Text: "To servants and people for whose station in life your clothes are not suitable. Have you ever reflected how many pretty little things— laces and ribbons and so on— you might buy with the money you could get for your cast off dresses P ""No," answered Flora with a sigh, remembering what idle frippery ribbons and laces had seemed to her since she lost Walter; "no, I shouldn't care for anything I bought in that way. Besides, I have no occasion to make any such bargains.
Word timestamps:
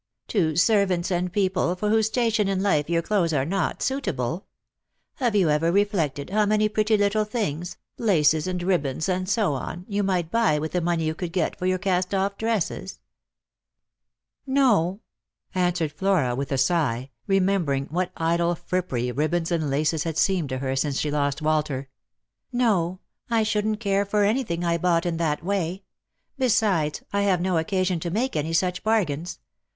"To 0.29 0.55
servants 0.55 1.11
and 1.11 1.31
people 1.31 1.75
for 1.75 1.89
whose 1.91 2.07
station 2.07 2.47
in 2.47 2.63
life 2.63 2.89
your 2.89 3.03
clothes 3.03 3.33
are 3.33 3.45
not 3.45 3.83
suitable. 3.83 4.47
Have 5.17 5.35
you 5.35 5.51
ever 5.51 5.71
reflected 5.71 6.31
how 6.31 6.43
many 6.47 6.67
pretty 6.69 6.97
little 6.97 7.23
things— 7.23 7.77
laces 7.99 8.47
and 8.47 8.63
ribbons 8.63 9.07
and 9.07 9.29
so 9.29 9.53
on— 9.53 9.85
you 9.87 10.01
might 10.01 10.31
buy 10.31 10.57
with 10.57 10.71
the 10.71 10.81
money 10.81 11.03
you 11.03 11.13
could 11.13 11.31
get 11.31 11.55
for 11.59 11.67
your 11.67 11.77
cast 11.77 12.15
off 12.15 12.35
dresses 12.39 12.93
P 12.93 12.97
""No," 14.53 15.01
answered 15.53 15.91
Flora 15.91 16.33
with 16.33 16.51
a 16.51 16.57
sigh, 16.57 17.11
remembering 17.27 17.85
what 17.91 18.11
idle 18.17 18.55
frippery 18.55 19.11
ribbons 19.11 19.51
and 19.51 19.69
laces 19.69 20.01
had 20.03 20.17
seemed 20.17 20.49
to 20.49 20.57
her 20.57 20.75
since 20.75 20.99
she 20.99 21.11
lost 21.11 21.43
Walter; 21.43 21.89
"no, 22.51 22.97
I 23.29 23.43
shouldn't 23.43 23.79
care 23.79 24.05
for 24.07 24.23
anything 24.23 24.63
I 24.63 24.79
bought 24.79 25.05
in 25.05 25.17
that 25.17 25.43
way. 25.43 25.83
Besides, 26.39 27.03
I 27.13 27.21
have 27.21 27.39
no 27.39 27.59
occasion 27.59 27.99
to 27.99 28.09
make 28.09 28.35
any 28.35 28.51
such 28.53 28.81
bargains. 28.83 29.37